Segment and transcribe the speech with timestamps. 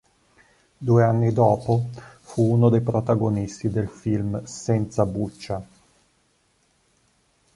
[0.79, 1.89] Due anni dopo
[2.21, 5.63] fu uno dei protagonisti del film "Senza buccia".